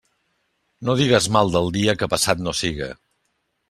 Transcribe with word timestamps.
No 0.89 0.95
digues 1.03 1.29
mal 1.37 1.55
del 1.59 1.71
dia, 1.79 1.97
que 2.03 2.13
passat 2.17 2.45
no 2.49 2.59
siga. 2.65 2.95